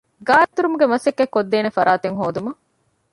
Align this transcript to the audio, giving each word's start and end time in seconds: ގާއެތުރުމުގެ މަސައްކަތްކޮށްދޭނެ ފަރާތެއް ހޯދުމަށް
ގާއެތުރުމުގެ 0.27 0.85
މަސައްކަތްކޮށްދޭނެ 0.91 1.69
ފަރާތެއް 1.77 2.17
ހޯދުމަށް 2.19 2.59